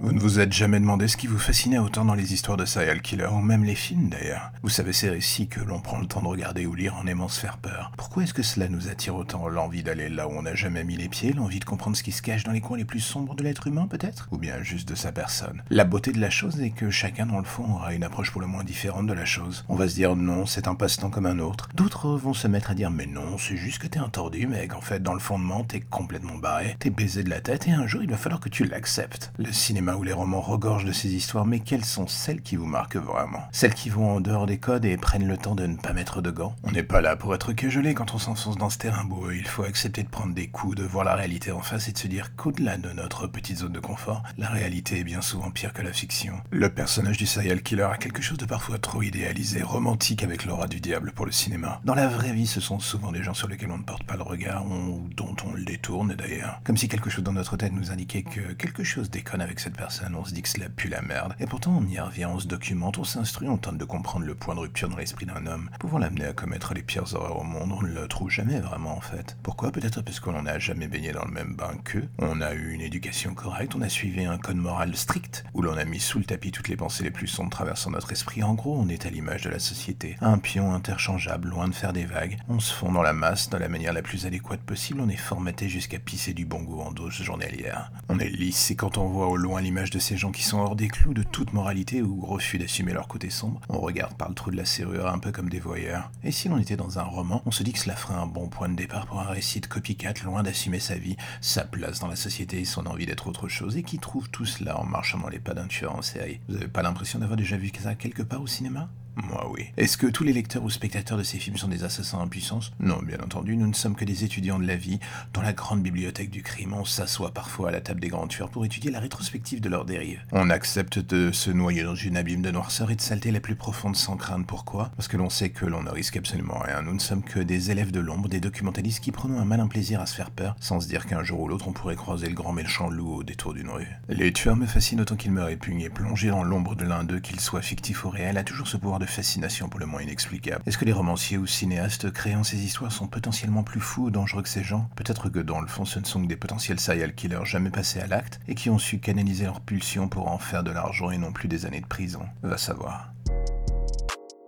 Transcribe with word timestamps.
Vous 0.00 0.12
ne 0.12 0.20
vous 0.20 0.38
êtes 0.38 0.52
jamais 0.52 0.78
demandé 0.78 1.08
ce 1.08 1.16
qui 1.16 1.26
vous 1.26 1.40
fascinait 1.40 1.80
autant 1.80 2.04
dans 2.04 2.14
les 2.14 2.32
histoires 2.32 2.56
de 2.56 2.64
serial 2.64 3.02
killer, 3.02 3.26
ou 3.32 3.40
même 3.40 3.64
les 3.64 3.74
films 3.74 4.08
d'ailleurs 4.08 4.52
Vous 4.62 4.68
savez 4.68 4.92
ces 4.92 5.10
récits 5.10 5.48
que 5.48 5.60
l'on 5.60 5.80
prend 5.80 5.98
le 5.98 6.06
temps 6.06 6.22
de 6.22 6.28
regarder 6.28 6.66
ou 6.66 6.76
lire 6.76 6.94
en 6.94 7.06
aimant 7.08 7.26
se 7.26 7.40
faire 7.40 7.58
peur. 7.58 7.90
Pourquoi 7.96 8.22
est-ce 8.22 8.32
que 8.32 8.44
cela 8.44 8.68
nous 8.68 8.88
attire 8.88 9.16
autant 9.16 9.48
L'envie 9.48 9.82
d'aller 9.82 10.08
là 10.08 10.28
où 10.28 10.30
on 10.30 10.42
n'a 10.42 10.54
jamais 10.54 10.84
mis 10.84 10.96
les 10.96 11.08
pieds, 11.08 11.32
l'envie 11.32 11.58
de 11.58 11.64
comprendre 11.64 11.96
ce 11.96 12.04
qui 12.04 12.12
se 12.12 12.22
cache 12.22 12.44
dans 12.44 12.52
les 12.52 12.60
coins 12.60 12.76
les 12.76 12.84
plus 12.84 13.00
sombres 13.00 13.34
de 13.34 13.42
l'être 13.42 13.66
humain 13.66 13.88
peut-être? 13.90 14.28
Ou 14.30 14.38
bien 14.38 14.62
juste 14.62 14.88
de 14.88 14.94
sa 14.94 15.10
personne? 15.10 15.64
La 15.68 15.84
beauté 15.84 16.12
de 16.12 16.20
la 16.20 16.30
chose 16.30 16.60
est 16.60 16.70
que 16.70 16.90
chacun 16.90 17.26
dans 17.26 17.38
le 17.38 17.44
fond 17.44 17.64
aura 17.64 17.92
une 17.92 18.04
approche 18.04 18.30
pour 18.30 18.40
le 18.40 18.46
moins 18.46 18.62
différente 18.62 19.08
de 19.08 19.12
la 19.12 19.24
chose. 19.24 19.64
On 19.68 19.74
va 19.74 19.88
se 19.88 19.96
dire 19.96 20.14
non, 20.14 20.46
c'est 20.46 20.68
un 20.68 20.76
passe-temps 20.76 21.10
comme 21.10 21.26
un 21.26 21.40
autre. 21.40 21.70
D'autres 21.74 22.10
vont 22.16 22.34
se 22.34 22.46
mettre 22.46 22.70
à 22.70 22.74
dire 22.74 22.92
mais 22.92 23.06
non, 23.06 23.36
c'est 23.36 23.56
juste 23.56 23.80
que 23.80 23.88
t'es 23.88 23.98
un 23.98 24.08
tordu 24.08 24.46
mec, 24.46 24.74
en 24.74 24.80
fait 24.80 25.02
dans 25.02 25.14
le 25.14 25.20
fondement 25.20 25.64
t'es 25.64 25.80
complètement 25.80 26.36
barré, 26.36 26.76
t'es 26.78 26.90
baisé 26.90 27.24
de 27.24 27.30
la 27.30 27.40
tête 27.40 27.66
et 27.66 27.72
un 27.72 27.88
jour 27.88 28.04
il 28.04 28.10
va 28.10 28.16
falloir 28.16 28.40
que 28.40 28.48
tu 28.48 28.62
l'acceptes. 28.62 29.32
Le 29.38 29.50
cinéma 29.50 29.87
ou 29.96 30.02
les 30.02 30.12
romans 30.12 30.40
regorgent 30.40 30.84
de 30.84 30.92
ces 30.92 31.14
histoires, 31.14 31.44
mais 31.44 31.60
quelles 31.60 31.84
sont 31.84 32.06
celles 32.06 32.40
qui 32.40 32.56
vous 32.56 32.66
marquent 32.66 32.96
vraiment? 32.96 33.42
Celles 33.52 33.74
qui 33.74 33.90
vont 33.90 34.16
en 34.16 34.20
dehors 34.20 34.46
des 34.46 34.58
codes 34.58 34.84
et 34.84 34.96
prennent 34.96 35.28
le 35.28 35.36
temps 35.36 35.54
de 35.54 35.66
ne 35.66 35.76
pas 35.76 35.92
mettre 35.92 36.22
de 36.22 36.30
gants? 36.30 36.54
On 36.64 36.70
n'est 36.70 36.82
pas 36.82 37.00
là 37.00 37.16
pour 37.16 37.34
être 37.34 37.52
gelé 37.68 37.94
quand 37.94 38.14
on 38.14 38.18
s'enfonce 38.18 38.56
dans 38.56 38.70
ce 38.70 38.78
terrain 38.78 39.04
beau, 39.04 39.30
il 39.32 39.46
faut 39.46 39.64
accepter 39.64 40.02
de 40.04 40.08
prendre 40.08 40.34
des 40.34 40.46
coups, 40.46 40.76
de 40.76 40.84
voir 40.84 41.04
la 41.04 41.16
réalité 41.16 41.50
en 41.50 41.60
face 41.60 41.88
et 41.88 41.92
de 41.92 41.98
se 41.98 42.06
dire 42.06 42.36
qu'au-delà 42.36 42.76
de 42.76 42.92
notre 42.92 43.26
petite 43.26 43.58
zone 43.58 43.72
de 43.72 43.80
confort, 43.80 44.22
la 44.36 44.48
réalité 44.48 45.00
est 45.00 45.04
bien 45.04 45.20
souvent 45.20 45.50
pire 45.50 45.72
que 45.72 45.82
la 45.82 45.92
fiction. 45.92 46.34
Le 46.50 46.68
personnage 46.68 47.16
du 47.16 47.26
serial 47.26 47.62
killer 47.62 47.82
a 47.82 47.96
quelque 47.96 48.22
chose 48.22 48.38
de 48.38 48.44
parfois 48.44 48.78
trop 48.78 49.02
idéalisé, 49.02 49.62
romantique 49.62 50.22
avec 50.22 50.44
l'aura 50.44 50.68
du 50.68 50.80
diable 50.80 51.12
pour 51.12 51.26
le 51.26 51.32
cinéma. 51.32 51.80
Dans 51.84 51.94
la 51.94 52.06
vraie 52.06 52.32
vie, 52.32 52.46
ce 52.46 52.60
sont 52.60 52.78
souvent 52.78 53.10
des 53.10 53.22
gens 53.22 53.34
sur 53.34 53.48
lesquels 53.48 53.70
on 53.70 53.78
ne 53.78 53.82
porte 53.82 54.04
pas 54.04 54.16
le 54.16 54.22
regard 54.22 54.64
ou 54.66 55.08
dont 55.16 55.34
on 55.44 55.52
le 55.52 55.64
détourne 55.64 56.14
d'ailleurs. 56.14 56.60
Comme 56.64 56.76
si 56.76 56.88
quelque 56.88 57.10
chose 57.10 57.24
dans 57.24 57.32
notre 57.32 57.56
tête 57.56 57.72
nous 57.72 57.90
indiquait 57.90 58.22
que 58.22 58.52
quelque 58.52 58.84
chose 58.84 59.10
déconne 59.10 59.40
avec 59.40 59.58
cette 59.58 59.76
personne, 59.78 60.16
on 60.16 60.24
se 60.24 60.34
dit 60.34 60.42
que 60.42 60.48
cela 60.48 60.68
pue 60.68 60.88
la 60.88 61.02
merde. 61.02 61.34
Et 61.38 61.46
pourtant, 61.46 61.80
on 61.80 61.86
y 61.86 62.00
revient, 62.00 62.26
on 62.26 62.40
se 62.40 62.48
documente, 62.48 62.98
on 62.98 63.04
s'instruit, 63.04 63.48
on 63.48 63.56
tente 63.56 63.78
de 63.78 63.84
comprendre 63.84 64.26
le 64.26 64.34
point 64.34 64.56
de 64.56 64.60
rupture 64.60 64.88
dans 64.88 64.96
l'esprit 64.96 65.24
d'un 65.24 65.46
homme, 65.46 65.70
pouvant 65.78 65.98
l'amener 65.98 66.24
à 66.24 66.32
commettre 66.32 66.74
les 66.74 66.82
pires 66.82 67.14
horreurs 67.14 67.40
au 67.40 67.44
monde. 67.44 67.72
On 67.72 67.82
ne 67.82 67.88
le 67.88 68.08
trouve 68.08 68.28
jamais 68.28 68.58
vraiment, 68.58 68.96
en 68.96 69.00
fait. 69.00 69.36
Pourquoi? 69.42 69.70
Peut-être 69.70 70.02
parce 70.02 70.18
qu'on 70.18 70.42
n'a 70.42 70.58
jamais 70.58 70.88
baigné 70.88 71.12
dans 71.12 71.24
le 71.24 71.30
même 71.30 71.54
bain 71.54 71.76
qu'eux. 71.84 72.08
On 72.18 72.40
a 72.40 72.54
eu 72.54 72.72
une 72.72 72.80
éducation 72.80 73.34
correcte, 73.34 73.76
on 73.76 73.82
a 73.82 73.88
suivi 73.88 74.24
un 74.24 74.36
code 74.36 74.56
moral 74.56 74.96
strict, 74.96 75.44
où 75.54 75.62
l'on 75.62 75.76
a 75.76 75.84
mis 75.84 76.00
sous 76.00 76.18
le 76.18 76.24
tapis 76.24 76.50
toutes 76.50 76.68
les 76.68 76.76
pensées 76.76 77.04
les 77.04 77.12
plus 77.12 77.28
sombres 77.28 77.50
traversant 77.50 77.92
notre 77.92 78.10
esprit. 78.10 78.42
En 78.42 78.54
gros, 78.54 78.76
on 78.76 78.88
est 78.88 79.06
à 79.06 79.10
l'image 79.10 79.42
de 79.42 79.50
la 79.50 79.60
société. 79.60 80.16
Un 80.20 80.38
pion 80.38 80.74
interchangeable, 80.74 81.48
loin 81.48 81.68
de 81.68 81.74
faire 81.74 81.92
des 81.92 82.04
vagues. 82.04 82.38
On 82.48 82.58
se 82.58 82.74
fond 82.74 82.90
dans 82.90 83.02
la 83.02 83.12
masse 83.12 83.48
de 83.48 83.56
la 83.56 83.68
manière 83.68 83.92
la 83.92 84.02
plus 84.02 84.26
adéquate 84.26 84.60
possible. 84.60 85.00
On 85.00 85.08
est 85.08 85.16
formaté 85.16 85.68
jusqu'à 85.68 86.00
pisser 86.00 86.34
du 86.34 86.46
bon 86.46 86.62
goût 86.62 86.80
en 86.80 86.90
dose 86.90 87.12
journalière. 87.12 87.92
On 88.08 88.18
est 88.18 88.28
lisse 88.28 88.72
et 88.72 88.76
quand 88.76 88.98
on 88.98 89.06
voit 89.06 89.28
au 89.28 89.36
loin 89.36 89.62
l'image 89.68 89.90
de 89.90 89.98
ces 89.98 90.16
gens 90.16 90.32
qui 90.32 90.44
sont 90.44 90.60
hors 90.60 90.76
des 90.76 90.88
clous 90.88 91.12
de 91.12 91.22
toute 91.22 91.52
moralité 91.52 92.00
ou 92.00 92.24
refus 92.24 92.56
d'assumer 92.56 92.94
leur 92.94 93.06
côté 93.06 93.28
sombre, 93.28 93.60
on 93.68 93.80
regarde 93.80 94.16
par 94.16 94.30
le 94.30 94.34
trou 94.34 94.50
de 94.50 94.56
la 94.56 94.64
serrure 94.64 95.08
un 95.08 95.18
peu 95.18 95.30
comme 95.30 95.50
des 95.50 95.60
voyeurs. 95.60 96.10
Et 96.24 96.30
si 96.30 96.48
l'on 96.48 96.56
était 96.56 96.78
dans 96.78 96.98
un 96.98 97.02
roman, 97.02 97.42
on 97.44 97.50
se 97.50 97.62
dit 97.62 97.74
que 97.74 97.78
cela 97.78 97.94
ferait 97.94 98.14
un 98.14 98.26
bon 98.26 98.48
point 98.48 98.70
de 98.70 98.76
départ 98.76 99.04
pour 99.04 99.20
un 99.20 99.26
récit 99.26 99.60
de 99.60 99.66
copycat 99.66 100.14
loin 100.24 100.42
d'assumer 100.42 100.78
sa 100.78 100.94
vie, 100.94 101.18
sa 101.42 101.66
place 101.66 102.00
dans 102.00 102.06
la 102.08 102.16
société 102.16 102.60
et 102.60 102.64
son 102.64 102.86
envie 102.86 103.04
d'être 103.04 103.26
autre 103.26 103.48
chose, 103.48 103.76
et 103.76 103.82
qui 103.82 103.98
trouve 103.98 104.30
tout 104.30 104.46
cela 104.46 104.80
en 104.80 104.86
marchant 104.86 105.18
dans 105.18 105.28
les 105.28 105.38
pas 105.38 105.52
d'un 105.52 105.66
tueur 105.66 105.94
en 105.94 106.00
série. 106.00 106.40
Vous 106.48 106.56
avez 106.56 106.68
pas 106.68 106.80
l'impression 106.80 107.18
d'avoir 107.18 107.36
déjà 107.36 107.58
vu 107.58 107.70
ça 107.78 107.94
quelque 107.94 108.22
part 108.22 108.40
au 108.40 108.46
cinéma? 108.46 108.88
Moi 109.22 109.50
oui. 109.50 109.66
Est-ce 109.76 109.96
que 109.96 110.06
tous 110.06 110.24
les 110.24 110.32
lecteurs 110.32 110.62
ou 110.62 110.70
spectateurs 110.70 111.18
de 111.18 111.22
ces 111.22 111.38
films 111.38 111.56
sont 111.56 111.68
des 111.68 111.84
assassins 111.84 112.18
en 112.18 112.28
puissance? 112.28 112.72
Non, 112.80 113.00
bien 113.02 113.18
entendu, 113.18 113.56
nous 113.56 113.66
ne 113.66 113.74
sommes 113.74 113.94
que 113.94 114.04
des 114.04 114.24
étudiants 114.24 114.58
de 114.58 114.66
la 114.66 114.76
vie. 114.76 115.00
Dans 115.32 115.42
la 115.42 115.52
grande 115.52 115.82
bibliothèque 115.82 116.30
du 116.30 116.42
crime, 116.42 116.72
on 116.72 116.84
s'assoit 116.84 117.32
parfois 117.32 117.68
à 117.68 117.72
la 117.72 117.80
table 117.80 118.00
des 118.00 118.08
grands 118.08 118.26
tueurs 118.26 118.50
pour 118.50 118.64
étudier 118.64 118.90
la 118.90 119.00
rétrospective 119.00 119.60
de 119.60 119.68
leurs 119.68 119.84
dérives. 119.84 120.20
On 120.32 120.50
accepte 120.50 120.98
de 120.98 121.32
se 121.32 121.50
noyer 121.50 121.82
dans 121.82 121.94
une 121.94 122.16
abîme 122.16 122.42
de 122.42 122.50
noirceur 122.50 122.90
et 122.90 122.96
de 122.96 123.00
saleté 123.00 123.30
la 123.30 123.40
plus 123.40 123.56
profonde 123.56 123.96
sans 123.96 124.16
crainte. 124.16 124.46
Pourquoi? 124.46 124.90
Parce 124.96 125.08
que 125.08 125.16
l'on 125.16 125.30
sait 125.30 125.50
que 125.50 125.66
l'on 125.66 125.82
ne 125.82 125.90
risque 125.90 126.16
absolument 126.16 126.58
rien. 126.58 126.82
Nous 126.82 126.94
ne 126.94 126.98
sommes 126.98 127.22
que 127.22 127.40
des 127.40 127.70
élèves 127.70 127.90
de 127.90 128.00
l'ombre, 128.00 128.28
des 128.28 128.40
documentalistes 128.40 129.00
qui 129.00 129.12
prenons 129.12 129.40
un 129.40 129.44
malin 129.44 129.68
plaisir 129.68 130.00
à 130.00 130.06
se 130.06 130.14
faire 130.14 130.30
peur, 130.30 130.56
sans 130.60 130.80
se 130.80 130.88
dire 130.88 131.06
qu'un 131.06 131.22
jour 131.22 131.40
ou 131.40 131.48
l'autre 131.48 131.68
on 131.68 131.72
pourrait 131.72 131.96
croiser 131.96 132.28
le 132.28 132.34
grand 132.34 132.52
méchant 132.52 132.88
loup 132.88 133.16
au 133.16 133.22
détour 133.24 133.54
d'une 133.54 133.70
rue. 133.70 133.88
Les 134.08 134.32
tueurs 134.32 134.56
me 134.56 134.66
fascinent 134.66 135.00
autant 135.00 135.16
qu'ils 135.16 135.32
me 135.32 135.42
répugnent 135.42 135.80
et 135.80 135.90
plonger 135.90 136.28
dans 136.28 136.44
l'ombre 136.44 136.76
de 136.76 136.84
l'un 136.84 137.04
d'eux, 137.04 137.20
qu'il 137.20 137.40
soit 137.40 137.62
fictif 137.62 138.04
ou 138.04 138.10
réel, 138.10 138.38
a 138.38 138.44
toujours 138.44 138.68
ce 138.68 138.76
pouvoir 138.76 138.98
de 138.98 139.06
fascination 139.08 139.68
pour 139.68 139.80
le 139.80 139.86
moins 139.86 140.02
inexplicable. 140.02 140.62
Est-ce 140.66 140.78
que 140.78 140.84
les 140.84 140.92
romanciers 140.92 141.38
ou 141.38 141.46
cinéastes 141.46 142.10
créant 142.10 142.44
ces 142.44 142.58
histoires 142.58 142.92
sont 142.92 143.06
potentiellement 143.06 143.62
plus 143.62 143.80
fous 143.80 144.04
ou 144.04 144.10
dangereux 144.10 144.42
que 144.42 144.48
ces 144.48 144.64
gens? 144.64 144.88
Peut-être 144.96 145.28
que 145.28 145.38
dans 145.38 145.60
le 145.60 145.66
fond 145.66 145.84
ce 145.84 145.98
ne 145.98 146.04
sont 146.04 146.20
que 146.22 146.26
des 146.26 146.36
potentiels 146.36 146.80
serial 146.80 147.14
killers 147.14 147.44
jamais 147.44 147.70
passés 147.70 148.00
à 148.00 148.06
l'acte 148.06 148.40
et 148.48 148.54
qui 148.54 148.70
ont 148.70 148.78
su 148.78 148.98
canaliser 148.98 149.44
leurs 149.44 149.60
pulsions 149.60 150.08
pour 150.08 150.28
en 150.28 150.38
faire 150.38 150.62
de 150.62 150.70
l'argent 150.70 151.10
et 151.10 151.18
non 151.18 151.32
plus 151.32 151.48
des 151.48 151.66
années 151.66 151.80
de 151.80 151.86
prison. 151.86 152.22
Va 152.42 152.58
savoir. 152.58 153.12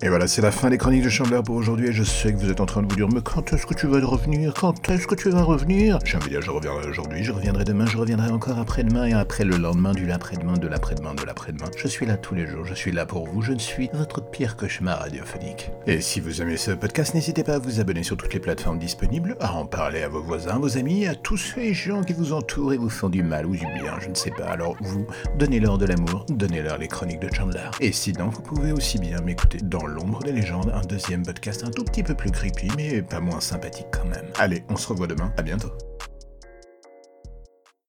Et 0.00 0.08
voilà, 0.08 0.28
c'est 0.28 0.42
la 0.42 0.52
fin 0.52 0.70
des 0.70 0.78
chroniques 0.78 1.02
de 1.02 1.08
Chandler 1.08 1.40
pour 1.44 1.56
aujourd'hui. 1.56 1.88
Et 1.88 1.92
je 1.92 2.04
sais 2.04 2.32
que 2.32 2.38
vous 2.38 2.50
êtes 2.50 2.60
en 2.60 2.66
train 2.66 2.82
de 2.82 2.88
vous 2.88 2.94
dire, 2.94 3.08
mais 3.12 3.20
quand 3.20 3.52
est-ce 3.52 3.66
que 3.66 3.74
tu 3.74 3.88
vas 3.88 3.98
revenir? 3.98 4.54
Quand 4.54 4.88
est-ce 4.88 5.08
que 5.08 5.16
tu 5.16 5.28
vas 5.28 5.42
revenir? 5.42 5.98
J'ai 6.04 6.16
envie 6.16 6.26
de 6.26 6.30
dire, 6.30 6.42
je 6.42 6.52
reviendrai 6.52 6.86
aujourd'hui, 6.88 7.24
je 7.24 7.32
reviendrai 7.32 7.64
demain, 7.64 7.84
je 7.84 7.98
reviendrai 7.98 8.30
encore 8.30 8.58
après-demain 8.60 9.06
et 9.06 9.12
après 9.14 9.42
le 9.42 9.56
lendemain, 9.56 9.92
du 9.92 10.06
l'après-demain, 10.06 10.52
de 10.52 10.68
l'après-demain, 10.68 11.14
de 11.14 11.24
l'après-demain. 11.24 11.66
Je 11.76 11.88
suis 11.88 12.06
là 12.06 12.16
tous 12.16 12.36
les 12.36 12.46
jours, 12.46 12.64
je 12.64 12.74
suis 12.74 12.92
là 12.92 13.06
pour 13.06 13.26
vous, 13.26 13.42
je 13.42 13.52
ne 13.52 13.58
suis 13.58 13.90
votre 13.92 14.20
pire 14.20 14.56
cauchemar 14.56 15.00
radiophonique. 15.00 15.72
Et 15.88 16.00
si 16.00 16.20
vous 16.20 16.42
aimez 16.42 16.58
ce 16.58 16.70
podcast, 16.70 17.14
n'hésitez 17.14 17.42
pas 17.42 17.54
à 17.54 17.58
vous 17.58 17.80
abonner 17.80 18.04
sur 18.04 18.16
toutes 18.16 18.34
les 18.34 18.40
plateformes 18.40 18.78
disponibles, 18.78 19.36
à 19.40 19.52
en 19.54 19.66
parler 19.66 20.04
à 20.04 20.08
vos 20.08 20.22
voisins, 20.22 20.60
vos 20.60 20.78
amis, 20.78 21.08
à 21.08 21.16
tous 21.16 21.38
ces 21.38 21.74
gens 21.74 22.04
qui 22.04 22.12
vous 22.12 22.32
entourent 22.32 22.72
et 22.72 22.76
vous 22.76 22.90
font 22.90 23.08
du 23.08 23.24
mal 23.24 23.46
ou 23.46 23.56
du 23.56 23.66
bien, 23.82 23.98
je 23.98 24.08
ne 24.08 24.14
sais 24.14 24.30
pas. 24.30 24.46
Alors 24.46 24.76
vous, 24.80 25.08
donnez-leur 25.36 25.76
de 25.76 25.86
l'amour, 25.86 26.24
donnez-leur 26.28 26.78
les 26.78 26.86
chroniques 26.86 27.20
de 27.20 27.34
Chandler. 27.34 27.68
Et 27.80 27.90
sinon, 27.90 28.28
vous 28.28 28.42
pouvez 28.42 28.70
aussi 28.70 28.98
bien 28.98 29.20
m'écouter 29.22 29.58
dans 29.60 29.87
l'ombre 29.88 30.22
des 30.22 30.32
légendes, 30.32 30.70
un 30.74 30.82
deuxième 30.82 31.24
podcast 31.24 31.64
un 31.64 31.70
tout 31.70 31.84
petit 31.84 32.02
peu 32.02 32.14
plus 32.14 32.30
creepy, 32.30 32.68
mais 32.76 33.02
pas 33.02 33.20
moins 33.20 33.40
sympathique 33.40 33.88
quand 33.90 34.04
même. 34.04 34.26
Allez, 34.38 34.62
on 34.68 34.76
se 34.76 34.88
revoit 34.88 35.06
demain, 35.06 35.32
à 35.36 35.42
bientôt. 35.42 35.72